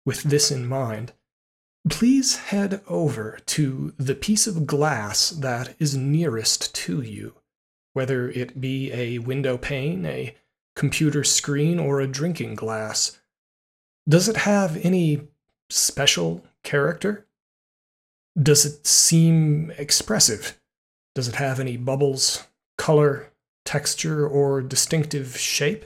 With 0.06 0.24
this 0.24 0.52
in 0.52 0.68
mind, 0.68 1.14
please 1.90 2.38
head 2.38 2.82
over 2.88 3.40
to 3.48 3.94
the 3.98 4.16
piece 4.16 4.48
of 4.48 4.66
glass 4.66 5.30
that 5.30 5.76
is 5.80 5.96
nearest 5.96 6.74
to 6.76 7.02
you, 7.02 7.36
whether 7.94 8.30
it 8.30 8.60
be 8.60 8.92
a 8.92 9.20
window 9.20 9.58
pane, 9.58 10.06
a 10.06 10.36
computer 10.76 11.24
screen, 11.24 11.80
or 11.80 12.00
a 12.00 12.08
drinking 12.08 12.56
glass. 12.56 13.20
Does 14.08 14.28
it 14.28 14.38
have 14.38 14.84
any 14.84 15.28
special 15.70 16.44
character? 16.64 17.28
Does 18.42 18.66
it 18.66 18.88
seem 18.88 19.72
expressive? 19.78 20.60
Does 21.14 21.28
it 21.28 21.36
have 21.36 21.60
any 21.60 21.78
bubbles, 21.78 22.48
color, 22.78 23.32
texture, 23.66 24.26
or 24.26 24.62
distinctive 24.62 25.38
shape? 25.38 25.86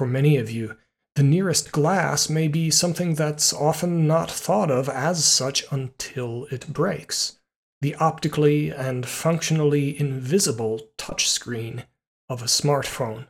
For 0.00 0.06
many 0.06 0.38
of 0.38 0.50
you, 0.50 0.78
the 1.14 1.22
nearest 1.22 1.72
glass 1.72 2.30
may 2.30 2.48
be 2.48 2.70
something 2.70 3.16
that's 3.16 3.52
often 3.52 4.06
not 4.06 4.30
thought 4.30 4.70
of 4.70 4.88
as 4.88 5.26
such 5.26 5.62
until 5.70 6.46
it 6.50 6.72
breaks 6.72 7.38
the 7.82 7.94
optically 7.96 8.70
and 8.70 9.04
functionally 9.04 10.00
invisible 10.00 10.88
touchscreen 10.96 11.84
of 12.30 12.40
a 12.40 12.46
smartphone. 12.46 13.26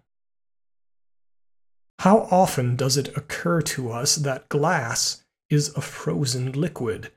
How 1.99 2.29
often 2.31 2.77
does 2.77 2.97
it 2.97 3.17
occur 3.17 3.63
to 3.63 3.91
us 3.91 4.15
that 4.15 4.49
glass 4.49 5.25
is 5.49 5.77
a 5.77 5.81
frozen 5.81 6.53
liquid? 6.53 7.11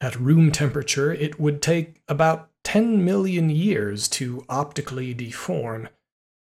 At 0.00 0.18
room 0.18 0.50
temperature, 0.50 1.14
it 1.14 1.38
would 1.38 1.62
take 1.62 2.02
about 2.08 2.50
10 2.64 3.04
million 3.04 3.50
years 3.50 4.08
to 4.08 4.44
optically 4.48 5.14
deform 5.14 5.90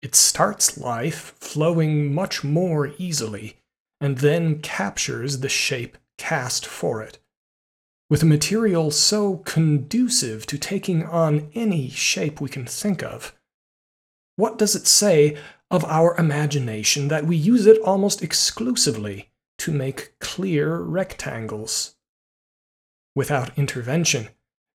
it 0.03 0.15
starts 0.15 0.77
life 0.77 1.33
flowing 1.39 2.13
much 2.13 2.43
more 2.43 2.91
easily, 2.97 3.55
and 4.01 4.17
then 4.17 4.59
captures 4.59 5.39
the 5.39 5.47
shape 5.47 5.97
cast 6.17 6.65
for 6.65 7.01
it. 7.01 7.19
With 8.09 8.21
a 8.21 8.25
material 8.25 8.91
so 8.91 9.37
conducive 9.37 10.45
to 10.47 10.57
taking 10.57 11.05
on 11.05 11.49
any 11.55 11.89
shape 11.89 12.41
we 12.41 12.49
can 12.49 12.65
think 12.65 13.01
of, 13.01 13.33
what 14.35 14.59
does 14.59 14.75
it 14.75 14.87
say 14.87 15.37
of 15.71 15.85
our 15.85 16.17
imagination 16.17 17.07
that 17.07 17.25
we 17.25 17.37
use 17.37 17.65
it 17.65 17.79
almost 17.79 18.21
exclusively 18.21 19.29
to 19.59 19.71
make 19.71 20.19
clear 20.19 20.79
rectangles? 20.79 21.95
Without 23.15 23.57
intervention, 23.57 24.27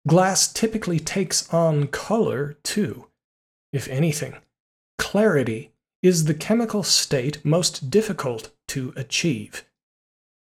glass 0.07 0.51
typically 0.51 0.99
takes 0.99 1.53
on 1.53 1.89
color 1.89 2.57
too, 2.63 3.09
if 3.75 3.89
anything 3.89 4.39
clarity 4.99 5.73
is 6.03 6.25
the 6.25 6.35
chemical 6.35 6.83
state 6.83 7.45
most 7.45 7.91
difficult 7.91 8.51
to 8.69 8.93
achieve. 8.97 9.65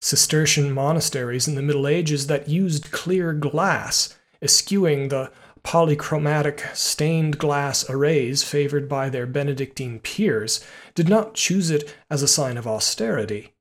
Cistercian 0.01 0.71
monasteries 0.71 1.47
in 1.47 1.55
the 1.55 1.61
Middle 1.61 1.87
Ages 1.87 2.27
that 2.27 2.49
used 2.49 2.91
clear 2.91 3.33
glass, 3.33 4.17
eschewing 4.41 5.09
the 5.09 5.31
polychromatic 5.63 6.75
stained 6.75 7.37
glass 7.37 7.89
arrays 7.89 8.43
favored 8.43 8.87
by 8.87 9.09
their 9.09 9.25
Benedictine 9.25 9.99
peers, 9.99 10.63
did 10.93 11.09
not 11.09 11.33
choose 11.33 11.71
it 11.71 11.95
as 12.09 12.21
a 12.21 12.27
sign 12.27 12.57
of 12.57 12.67
austerity. 12.67 13.53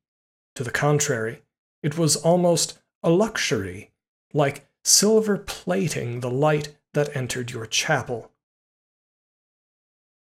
To 0.57 0.65
the 0.65 0.71
contrary, 0.71 1.43
it 1.83 1.97
was 1.97 2.17
almost 2.17 2.79
a 3.03 3.11
luxury, 3.11 3.93
like 4.33 4.69
silver 4.85 5.39
plating 5.39 6.21
the 6.21 6.31
light 6.31 6.77
that 6.93 7.17
entered 7.17 7.51
your 7.51 7.67
chapel. 7.67 8.31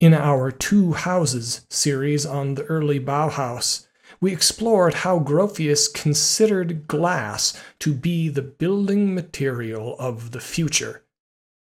In 0.03 0.13
our 0.13 0.51
Two 0.51 0.91
Houses 0.91 1.65
series 1.69 2.25
on 2.25 2.55
the 2.55 2.63
early 2.63 2.99
Bauhaus, 2.99 3.87
we 4.19 4.33
explored 4.33 4.95
how 4.95 5.17
Gropius 5.17 5.87
considered 5.87 6.89
glass 6.89 7.57
to 7.79 7.93
be 7.93 8.27
the 8.27 8.41
building 8.41 9.15
material 9.15 9.95
of 9.97 10.31
the 10.31 10.41
future, 10.41 11.05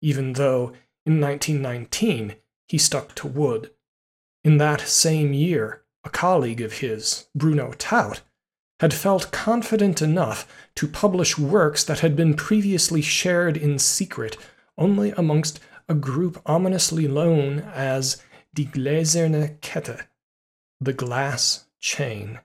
even 0.01 0.33
though 0.33 0.73
in 1.05 1.21
1919 1.21 2.37
he 2.67 2.79
stuck 2.79 3.15
to 3.17 3.27
wood. 3.27 3.73
In 4.43 4.57
that 4.57 4.89
same 4.89 5.35
year, 5.35 5.83
a 6.03 6.09
colleague 6.09 6.63
of 6.63 6.79
his, 6.79 7.27
Bruno 7.35 7.73
Taut, 7.73 8.23
had 8.81 8.95
felt 8.95 9.33
confident 9.33 10.01
enough 10.01 10.51
to 10.77 10.89
publish 10.89 11.37
works 11.37 11.85
that 11.85 11.99
had 11.99 12.17
been 12.17 12.33
previously 12.33 13.03
shared 13.03 13.59
in 13.59 13.79
secret 13.79 14.39
only 14.79 15.11
amongst 15.11 15.61
a 15.91 15.95
group 15.95 16.41
ominously 16.47 17.07
known 17.07 17.59
as 17.75 18.23
Die 18.53 18.67
gläserne 18.67 19.61
Kette, 19.61 20.07
the 20.81 20.93
glass 20.93 21.67
chain. 21.79 22.41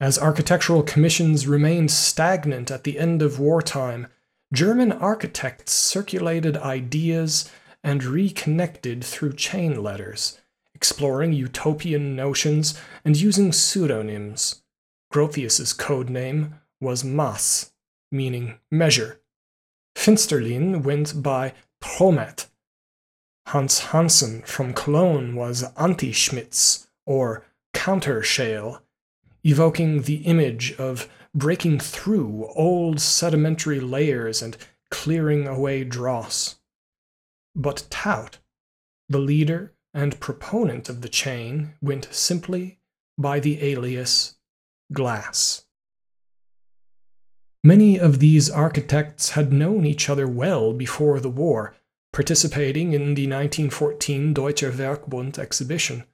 As 0.00 0.18
architectural 0.18 0.82
commissions 0.82 1.46
remained 1.46 1.90
stagnant 1.90 2.70
at 2.70 2.84
the 2.84 2.98
end 2.98 3.20
of 3.20 3.38
wartime, 3.38 4.06
German 4.52 4.92
architects 4.92 5.72
circulated 5.72 6.56
ideas 6.56 7.50
and 7.84 8.04
reconnected 8.04 9.04
through 9.04 9.34
chain 9.34 9.82
letters, 9.82 10.40
exploring 10.74 11.32
utopian 11.32 12.16
notions 12.16 12.78
and 13.04 13.16
using 13.16 13.52
pseudonyms. 13.52 14.62
Gropius's 15.12 15.72
code 15.72 16.08
name 16.08 16.54
was 16.80 17.02
Maß, 17.02 17.70
meaning 18.10 18.58
measure. 18.70 19.20
Finsterlin 19.94 20.82
went 20.82 21.22
by 21.22 21.52
Promet, 21.82 22.46
Hans 23.46 23.78
Hansen 23.78 24.42
from 24.42 24.74
Cologne 24.74 25.36
was 25.36 25.64
Anti-Schmitz, 25.76 26.88
or 27.06 27.46
counter 27.72 28.20
shale, 28.20 28.82
evoking 29.44 30.02
the 30.02 30.16
image 30.26 30.74
of 30.78 31.08
breaking 31.32 31.78
through 31.78 32.50
old 32.56 33.00
sedimentary 33.00 33.78
layers 33.78 34.42
and 34.42 34.56
clearing 34.90 35.46
away 35.46 35.84
dross. 35.84 36.56
But 37.54 37.86
Taut, 37.88 38.38
the 39.08 39.20
leader 39.20 39.72
and 39.94 40.18
proponent 40.18 40.88
of 40.88 41.02
the 41.02 41.08
chain, 41.08 41.74
went 41.80 42.08
simply 42.10 42.80
by 43.16 43.38
the 43.38 43.62
alias 43.62 44.34
Glass. 44.92 45.64
Many 47.62 47.98
of 47.98 48.18
these 48.18 48.50
architects 48.50 49.30
had 49.30 49.52
known 49.52 49.86
each 49.86 50.08
other 50.08 50.26
well 50.26 50.72
before 50.72 51.20
the 51.20 51.30
war 51.30 51.74
participating 52.16 52.94
in 52.94 53.14
the 53.14 53.28
1914 53.28 54.32
Deutscher 54.32 54.72
Werkbund 54.72 55.38
exhibition. 55.38 56.04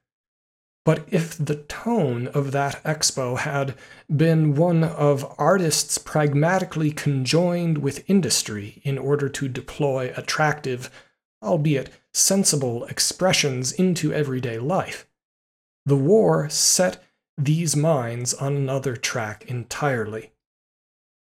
But 0.85 1.05
if 1.07 1.39
the 1.39 1.55
tone 1.55 2.27
of 2.27 2.51
that 2.51 2.83
expo 2.83 3.39
had 3.39 3.77
been 4.11 4.57
one 4.57 4.83
of 4.83 5.33
artists 5.39 5.99
pragmatically 5.99 6.91
conjoined 6.91 7.79
with 7.79 8.11
industry 8.11 8.81
in 8.83 8.99
order 8.99 9.29
to 9.29 9.47
deploy 9.47 10.13
attractive, 10.17 10.91
albeit 11.41 11.91
sensible, 12.13 12.85
expressions 12.87 13.71
into 13.71 14.13
everyday 14.13 14.59
life, 14.59 15.07
the 15.87 15.95
war 15.95 16.49
set 16.49 17.01
these 17.39 17.77
minds 17.77 18.35
on 18.35 18.57
another 18.57 18.97
track 18.97 19.45
entirely. 19.47 20.32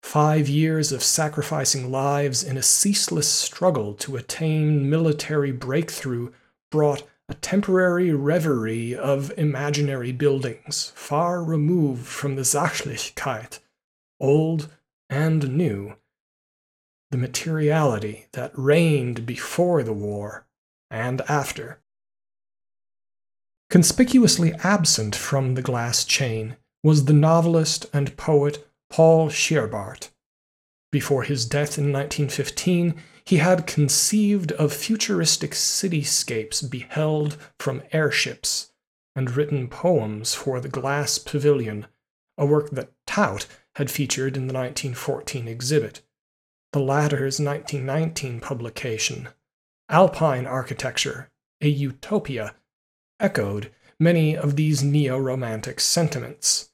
Five 0.03 0.49
years 0.49 0.93
of 0.93 1.03
sacrificing 1.03 1.91
lives 1.91 2.43
in 2.43 2.57
a 2.57 2.63
ceaseless 2.63 3.29
struggle 3.29 3.95
to 3.95 4.17
attain 4.17 4.91
military 4.91 5.53
breakthrough 5.53 6.33
brought 6.71 7.05
a 7.29 7.35
temporary 7.35 8.13
reverie 8.13 8.95
of 8.95 9.33
imaginary 9.37 10.11
buildings, 10.11 10.93
far 10.97 11.45
removed 11.45 12.07
from 12.07 12.35
the 12.35 12.43
Sachlichkeit, 12.43 13.61
old 14.19 14.69
and 15.09 15.57
new, 15.57 15.95
the 17.11 17.19
materiality 17.19 18.27
that 18.33 18.51
reigned 18.57 19.27
before 19.27 19.85
the 19.85 19.93
war 19.93 20.47
and 20.91 21.21
after. 21.29 21.79
Conspicuously 23.69 24.53
absent 24.65 25.15
from 25.15 25.55
the 25.55 25.63
glass 25.63 26.05
chain 26.05 26.57
was 26.83 27.05
the 27.05 27.13
novelist 27.13 27.87
and 27.93 28.17
poet 28.17 28.67
Paul 28.91 29.29
Scheerbart. 29.31 30.11
Before 30.93 31.23
his 31.23 31.47
death 31.47 31.79
in 31.79 31.93
1915, 31.93 32.95
he 33.25 33.37
had 33.37 33.67
conceived 33.67 34.51
of 34.53 34.73
futuristic 34.73 35.53
cityscapes 35.53 36.69
beheld 36.69 37.37
from 37.61 37.83
airships 37.93 38.73
and 39.15 39.37
written 39.37 39.69
poems 39.69 40.35
for 40.35 40.61
the 40.61 40.69
Glass 40.69 41.19
Pavilion, 41.19 41.87
a 42.37 42.45
work 42.45 42.71
that 42.71 42.93
Taut 43.07 43.47
had 43.77 43.91
featured 43.91 44.37
in 44.37 44.49
the 44.49 44.55
1914 44.55 45.47
exhibit. 45.47 46.03
The 46.73 46.81
latter's 46.81 47.39
1919 47.41 48.41
publication, 48.41 49.29
Alpine 49.89 50.47
Architecture, 50.47 51.31
a 51.61 51.69
Utopia, 51.69 52.55
echoed 53.21 53.71
many 53.99 54.37
of 54.37 54.57
these 54.57 54.83
neo 54.83 55.19
romantic 55.19 55.79
sentiments. 55.79 56.70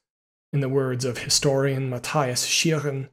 In 0.53 0.61
the 0.61 0.69
words 0.69 1.03
of 1.03 1.19
historian 1.19 1.89
Matthias 1.89 2.45
Schirren, 2.45 3.09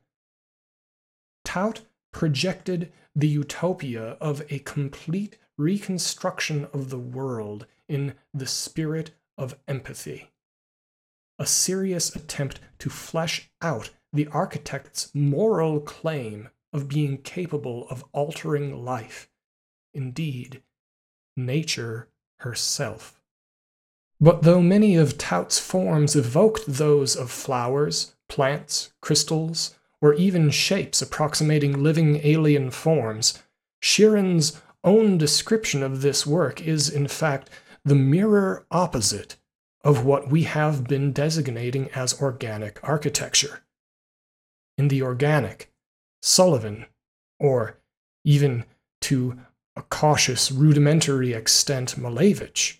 Taut 1.44 1.82
projected 2.12 2.92
the 3.14 3.28
utopia 3.28 4.12
of 4.20 4.42
a 4.50 4.60
complete 4.60 5.38
reconstruction 5.58 6.66
of 6.72 6.90
the 6.90 6.98
world 6.98 7.66
in 7.88 8.14
the 8.32 8.46
spirit 8.46 9.12
of 9.36 9.56
empathy. 9.66 10.30
A 11.38 11.46
serious 11.46 12.14
attempt 12.14 12.60
to 12.78 12.88
flesh 12.88 13.50
out 13.60 13.90
the 14.12 14.28
architect's 14.28 15.12
moral 15.12 15.80
claim 15.80 16.48
of 16.72 16.88
being 16.88 17.18
capable 17.18 17.88
of 17.88 18.04
altering 18.12 18.84
life, 18.84 19.28
indeed, 19.92 20.62
nature 21.36 22.08
herself. 22.40 23.20
But 24.20 24.42
though 24.42 24.60
many 24.60 24.96
of 24.96 25.18
Taut's 25.18 25.58
forms 25.58 26.16
evoked 26.16 26.64
those 26.66 27.16
of 27.16 27.30
flowers, 27.30 28.14
plants, 28.28 28.92
crystals, 29.02 29.74
or 30.00 30.14
even 30.14 30.50
shapes 30.50 31.02
approximating 31.02 31.82
living 31.82 32.20
alien 32.24 32.70
forms, 32.70 33.42
Schirren's 33.80 34.60
own 34.82 35.18
description 35.18 35.82
of 35.82 36.02
this 36.02 36.26
work 36.26 36.60
is, 36.60 36.88
in 36.88 37.08
fact, 37.08 37.50
the 37.84 37.94
mirror 37.94 38.66
opposite 38.70 39.36
of 39.82 40.04
what 40.04 40.30
we 40.30 40.44
have 40.44 40.84
been 40.84 41.12
designating 41.12 41.90
as 41.90 42.20
organic 42.20 42.78
architecture. 42.82 43.62
In 44.78 44.88
the 44.88 45.02
organic, 45.02 45.70
Sullivan, 46.22 46.86
or 47.38 47.78
even 48.24 48.64
to 49.02 49.38
a 49.76 49.82
cautious, 49.82 50.50
rudimentary 50.50 51.32
extent, 51.32 51.96
Malevich, 51.98 52.78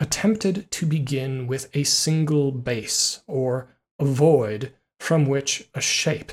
attempted 0.00 0.70
to 0.70 0.86
begin 0.86 1.46
with 1.46 1.68
a 1.74 1.84
single 1.84 2.52
base, 2.52 3.22
or 3.26 3.68
a 3.98 4.04
void 4.04 4.72
from 5.00 5.26
which 5.26 5.68
a 5.74 5.80
shape, 5.80 6.32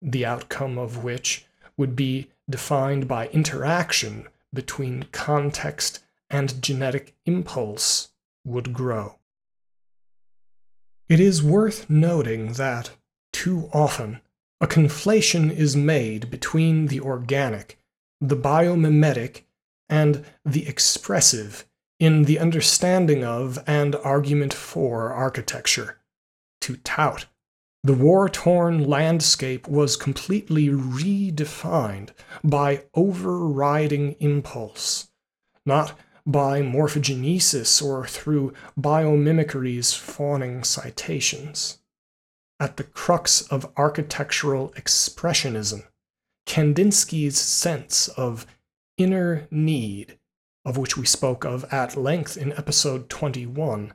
the 0.00 0.24
outcome 0.24 0.78
of 0.78 1.04
which 1.04 1.46
would 1.76 1.94
be 1.94 2.28
defined 2.48 3.06
by 3.06 3.28
interaction 3.28 4.26
between 4.52 5.04
context 5.12 6.00
and 6.30 6.62
genetic 6.62 7.14
impulse, 7.26 8.12
would 8.44 8.72
grow. 8.72 9.18
It 11.08 11.20
is 11.20 11.42
worth 11.42 11.88
noting 11.90 12.54
that, 12.54 12.90
too 13.32 13.68
often, 13.72 14.20
a 14.60 14.66
conflation 14.66 15.50
is 15.50 15.76
made 15.76 16.30
between 16.30 16.86
the 16.86 17.00
organic, 17.00 17.78
the 18.20 18.36
biomimetic, 18.36 19.42
and 19.88 20.24
the 20.44 20.66
expressive 20.66 21.66
in 22.02 22.24
the 22.24 22.36
understanding 22.36 23.22
of 23.22 23.60
and 23.64 23.94
argument 23.94 24.52
for 24.52 25.12
architecture. 25.12 26.00
To 26.62 26.74
Taut. 26.78 27.26
the 27.84 27.92
war 27.92 28.28
torn 28.28 28.82
landscape 28.82 29.68
was 29.68 29.96
completely 29.96 30.68
redefined 30.68 32.10
by 32.42 32.82
overriding 32.94 34.16
impulse, 34.18 35.12
not 35.64 35.96
by 36.26 36.60
morphogenesis 36.60 37.80
or 37.80 38.04
through 38.04 38.52
biomimicry's 38.76 39.94
fawning 39.94 40.64
citations. 40.64 41.78
At 42.58 42.78
the 42.78 42.84
crux 42.84 43.42
of 43.42 43.70
architectural 43.76 44.70
expressionism, 44.70 45.84
Kandinsky's 46.46 47.38
sense 47.38 48.08
of 48.08 48.44
inner 48.98 49.46
need 49.52 50.18
of 50.64 50.76
which 50.76 50.96
we 50.96 51.06
spoke 51.06 51.44
of 51.44 51.64
at 51.72 51.96
length 51.96 52.36
in 52.36 52.52
episode 52.52 53.08
21, 53.08 53.92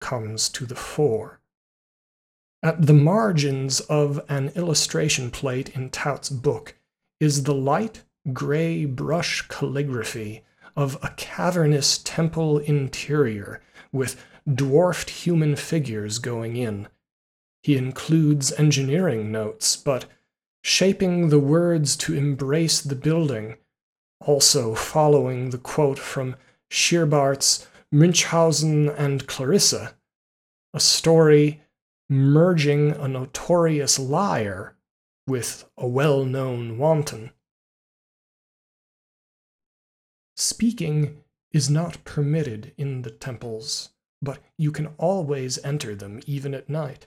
comes 0.00 0.48
to 0.48 0.66
the 0.66 0.74
fore. 0.74 1.40
At 2.62 2.86
the 2.86 2.94
margins 2.94 3.80
of 3.80 4.24
an 4.28 4.48
illustration 4.56 5.30
plate 5.30 5.70
in 5.76 5.90
Taut's 5.90 6.30
book 6.30 6.74
is 7.20 7.42
the 7.42 7.54
light 7.54 8.02
gray 8.32 8.84
brush 8.86 9.42
calligraphy 9.48 10.42
of 10.76 10.96
a 11.02 11.10
cavernous 11.16 11.98
temple 11.98 12.58
interior 12.58 13.60
with 13.92 14.22
dwarfed 14.52 15.10
human 15.10 15.56
figures 15.56 16.18
going 16.18 16.56
in. 16.56 16.88
He 17.62 17.76
includes 17.76 18.52
engineering 18.52 19.30
notes, 19.30 19.76
but 19.76 20.06
shaping 20.62 21.28
the 21.28 21.38
words 21.38 21.96
to 21.96 22.14
embrace 22.14 22.80
the 22.80 22.96
building 22.96 23.56
also 24.26 24.74
following 24.74 25.50
the 25.50 25.58
quote 25.58 25.98
from 25.98 26.36
Scheerbart's 26.70 27.66
Munchausen 27.92 28.88
and 28.88 29.26
Clarissa, 29.26 29.94
a 30.72 30.80
story 30.80 31.62
merging 32.08 32.92
a 32.92 33.06
notorious 33.06 33.98
liar 33.98 34.76
with 35.26 35.64
a 35.76 35.86
well 35.86 36.24
known 36.24 36.78
wanton. 36.78 37.30
Speaking 40.36 41.22
is 41.52 41.70
not 41.70 42.02
permitted 42.04 42.72
in 42.76 43.02
the 43.02 43.10
temples, 43.10 43.90
but 44.20 44.40
you 44.58 44.72
can 44.72 44.88
always 44.98 45.62
enter 45.64 45.94
them 45.94 46.20
even 46.26 46.54
at 46.54 46.68
night. 46.68 47.06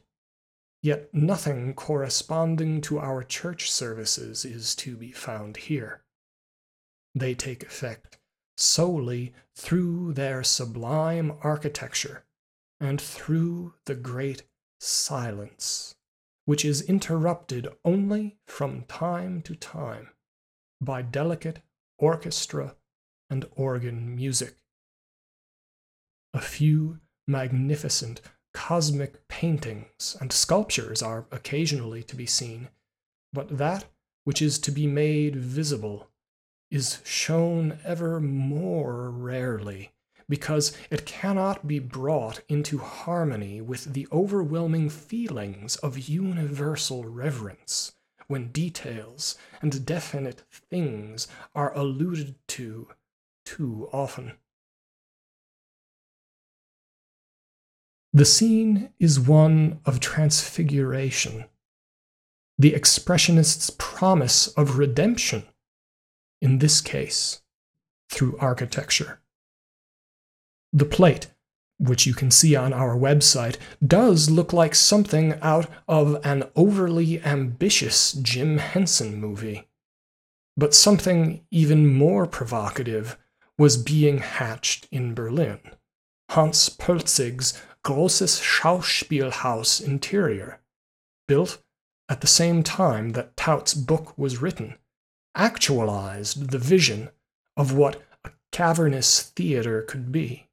Yet 0.82 1.14
nothing 1.14 1.74
corresponding 1.74 2.80
to 2.82 3.00
our 3.00 3.24
church 3.24 3.70
services 3.70 4.46
is 4.46 4.76
to 4.76 4.96
be 4.96 5.12
found 5.12 5.58
here 5.58 6.04
they 7.20 7.34
take 7.34 7.64
effect 7.64 8.18
solely 8.58 9.34
through 9.56 10.14
their 10.14 10.44
sublime 10.44 11.32
architecture 11.42 12.24
and 12.80 13.00
through 13.00 13.74
the 13.86 13.96
great 13.96 14.44
silence, 14.80 15.96
which 16.46 16.66
is 16.66 16.82
interrupted 16.82 17.68
only 17.86 18.38
from 18.46 18.84
time 18.84 19.42
to 19.42 19.56
time 19.56 20.10
by 20.82 21.02
delicate 21.02 21.62
orchestra 21.98 22.76
and 23.30 23.46
organ 23.56 24.16
music. 24.16 24.56
A 26.34 26.42
few 26.42 27.00
magnificent 27.28 28.22
cosmic 28.54 29.28
paintings 29.28 30.16
and 30.20 30.32
sculptures 30.32 31.02
are 31.02 31.26
occasionally 31.32 32.04
to 32.04 32.16
be 32.16 32.26
seen, 32.26 32.70
but 33.34 33.58
that 33.58 33.86
which 34.24 34.42
is 34.42 34.60
to 34.60 34.72
be 34.72 34.88
made 34.88 35.36
visible 35.36 36.10
is 36.70 37.02
shown 37.04 37.80
ever 37.84 38.20
more 38.20 39.10
rarely 39.10 39.92
because 40.30 40.76
it 40.90 41.06
cannot 41.06 41.68
be 41.68 41.80
brought 41.80 42.42
into 42.50 42.78
harmony 42.80 43.62
with 43.62 43.94
the 43.94 44.08
overwhelming 44.12 44.90
feelings 44.90 45.78
of 45.78 46.10
universal 46.10 47.06
reverence 47.06 47.94
when 48.28 48.52
details 48.52 49.38
and 49.62 49.86
definite 49.86 50.44
things 50.52 51.28
are 51.56 51.74
alluded 51.74 52.36
to 52.48 52.88
too 53.46 53.90
often. 53.94 54.34
The 58.14 58.26
scene 58.26 58.90
is 59.00 59.20
one 59.20 59.80
of 59.86 60.00
transfiguration, 60.00 61.46
the 62.58 62.74
Expressionists' 62.74 63.78
promise 63.78 64.48
of 64.48 64.78
redemption, 64.78 65.44
in 66.42 66.60
this 66.60 66.82
case, 66.82 67.42
through 68.10 68.38
architecture. 68.40 69.20
The 70.74 70.86
plate, 70.86 71.28
which 71.80 72.06
you 72.06 72.14
can 72.14 72.32
see 72.32 72.56
on 72.56 72.74
our 72.74 72.96
website, 72.96 73.58
does 73.86 74.30
look 74.30 74.54
like 74.54 74.76
something 74.76 75.34
out 75.42 75.70
of 75.88 76.20
an 76.26 76.44
overly 76.56 77.24
ambitious 77.24 78.14
Jim 78.14 78.58
Henson 78.58 79.20
movie. 79.20 79.68
But 80.56 80.74
something 80.74 81.46
even 81.52 81.88
more 81.88 82.26
provocative 82.26 83.18
was 83.58 83.78
being 83.78 84.20
hatched 84.20 84.88
in 84.92 85.14
Berlin. 85.14 85.60
Hans 86.30 86.70
Poelzig's 86.70 87.62
Großes 87.84 88.42
Schauspielhaus 88.42 89.82
interior, 89.82 90.60
built 91.28 91.64
at 92.10 92.22
the 92.22 92.28
same 92.28 92.64
time 92.64 93.12
that 93.12 93.38
Taut's 93.38 93.74
book 93.74 94.18
was 94.18 94.42
written, 94.42 94.76
actualized 95.38 96.50
the 96.50 96.58
vision 96.58 97.10
of 97.56 97.74
what 97.74 98.02
a 98.26 98.32
cavernous 98.52 99.22
theater 99.22 99.82
could 99.84 100.12
be. 100.12 100.48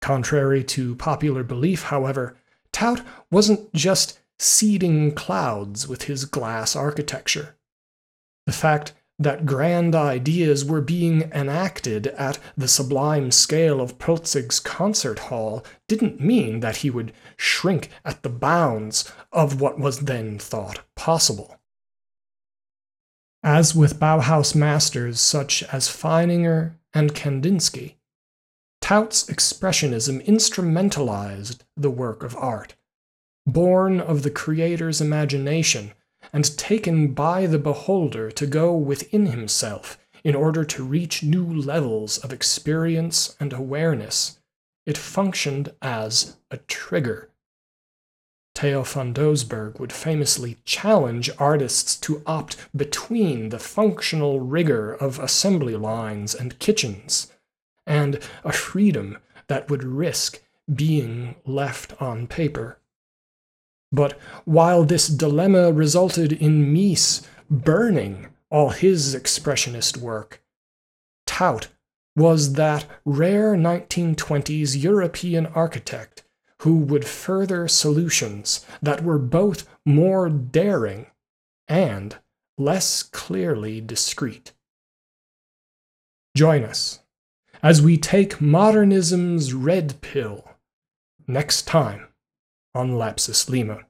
Contrary 0.00 0.64
to 0.64 0.96
popular 0.96 1.44
belief, 1.44 1.84
however, 1.84 2.36
Taut 2.72 3.02
wasn't 3.30 3.72
just 3.72 4.18
seeding 4.38 5.12
clouds 5.12 5.86
with 5.86 6.02
his 6.02 6.24
glass 6.24 6.74
architecture. 6.74 7.56
The 8.46 8.52
fact 8.52 8.92
that 9.18 9.46
grand 9.46 9.94
ideas 9.94 10.64
were 10.64 10.80
being 10.80 11.30
enacted 11.32 12.08
at 12.08 12.38
the 12.56 12.66
sublime 12.66 13.30
scale 13.30 13.80
of 13.80 13.98
Poelzig's 13.98 14.58
concert 14.58 15.20
hall 15.20 15.64
didn't 15.88 16.20
mean 16.20 16.60
that 16.60 16.78
he 16.78 16.90
would 16.90 17.12
shrink 17.36 17.90
at 18.04 18.22
the 18.22 18.28
bounds 18.28 19.10
of 19.32 19.60
what 19.60 19.78
was 19.78 20.00
then 20.00 20.38
thought 20.38 20.80
possible. 20.96 21.60
As 23.46 23.74
with 23.74 24.00
Bauhaus 24.00 24.54
masters 24.54 25.20
such 25.20 25.62
as 25.64 25.86
Feininger 25.86 26.76
and 26.94 27.14
Kandinsky, 27.14 27.96
Taut's 28.80 29.24
Expressionism 29.24 30.24
instrumentalized 30.24 31.58
the 31.76 31.90
work 31.90 32.22
of 32.22 32.34
art, 32.36 32.74
born 33.46 34.00
of 34.00 34.22
the 34.22 34.30
creator's 34.30 35.02
imagination 35.02 35.92
and 36.32 36.56
taken 36.56 37.12
by 37.12 37.44
the 37.44 37.58
beholder 37.58 38.30
to 38.30 38.46
go 38.46 38.74
within 38.74 39.26
himself 39.26 39.98
in 40.24 40.34
order 40.34 40.64
to 40.64 40.82
reach 40.82 41.22
new 41.22 41.44
levels 41.46 42.16
of 42.16 42.32
experience 42.32 43.36
and 43.38 43.52
awareness. 43.52 44.40
It 44.86 44.96
functioned 44.96 45.74
as 45.82 46.38
a 46.50 46.56
trigger. 46.56 47.28
Theo 48.64 48.82
van 48.82 49.12
Doesburg 49.12 49.78
would 49.78 49.92
famously 49.92 50.56
challenge 50.64 51.28
artists 51.38 51.96
to 51.96 52.22
opt 52.24 52.56
between 52.74 53.50
the 53.50 53.58
functional 53.58 54.40
rigor 54.40 54.94
of 54.94 55.18
assembly 55.18 55.76
lines 55.76 56.34
and 56.34 56.58
kitchens 56.58 57.30
and 57.86 58.18
a 58.42 58.52
freedom 58.52 59.18
that 59.48 59.68
would 59.68 59.84
risk 59.84 60.42
being 60.74 61.34
left 61.44 62.00
on 62.00 62.26
paper. 62.26 62.78
But 63.92 64.18
while 64.46 64.84
this 64.84 65.08
dilemma 65.08 65.70
resulted 65.70 66.32
in 66.32 66.72
Mies 66.72 67.20
burning 67.50 68.28
all 68.48 68.70
his 68.70 69.14
expressionist 69.14 69.98
work, 69.98 70.42
Taut 71.26 71.68
was 72.16 72.54
that 72.54 72.86
rare 73.04 73.56
1920s 73.56 74.82
European 74.82 75.44
architect 75.48 76.23
who 76.64 76.76
would 76.76 77.04
further 77.04 77.68
solutions 77.68 78.64
that 78.80 79.04
were 79.04 79.18
both 79.18 79.68
more 79.84 80.30
daring 80.30 81.06
and 81.68 82.16
less 82.56 83.02
clearly 83.02 83.82
discreet. 83.82 84.52
Join 86.34 86.64
us 86.64 87.00
as 87.62 87.82
we 87.82 87.98
take 87.98 88.40
modernism's 88.40 89.52
red 89.52 90.00
pill 90.00 90.48
next 91.26 91.66
time 91.66 92.08
on 92.74 92.96
Lapsus 92.96 93.50
Lima. 93.50 93.80